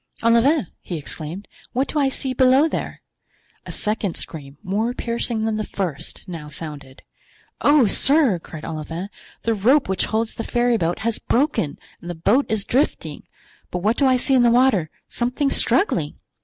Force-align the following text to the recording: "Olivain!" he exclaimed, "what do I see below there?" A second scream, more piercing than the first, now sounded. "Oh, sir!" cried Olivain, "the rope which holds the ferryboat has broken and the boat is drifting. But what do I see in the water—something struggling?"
"Olivain!" 0.23 0.65
he 0.81 0.97
exclaimed, 0.97 1.47
"what 1.73 1.87
do 1.87 1.99
I 1.99 2.09
see 2.09 2.33
below 2.33 2.67
there?" 2.67 3.03
A 3.67 3.71
second 3.71 4.17
scream, 4.17 4.57
more 4.63 4.95
piercing 4.95 5.43
than 5.45 5.57
the 5.57 5.63
first, 5.63 6.27
now 6.27 6.47
sounded. 6.47 7.03
"Oh, 7.61 7.85
sir!" 7.85 8.39
cried 8.39 8.65
Olivain, 8.65 9.09
"the 9.43 9.53
rope 9.53 9.87
which 9.87 10.05
holds 10.05 10.33
the 10.33 10.43
ferryboat 10.43 10.97
has 11.05 11.19
broken 11.19 11.77
and 12.01 12.09
the 12.09 12.15
boat 12.15 12.47
is 12.49 12.65
drifting. 12.65 13.27
But 13.69 13.83
what 13.83 13.95
do 13.97 14.07
I 14.07 14.17
see 14.17 14.33
in 14.33 14.41
the 14.41 14.49
water—something 14.49 15.51
struggling?" 15.51 16.15